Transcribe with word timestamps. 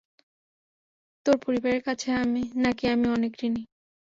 তোর 1.25 1.35
পরিবারের 1.45 1.81
কাছে 1.83 2.07
নাকি 2.57 2.85
আমি 2.87 3.07
অনেক 3.09 3.31
ঋণী। 3.41 3.63